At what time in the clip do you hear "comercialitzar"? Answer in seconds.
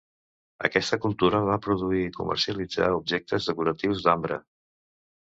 2.15-2.87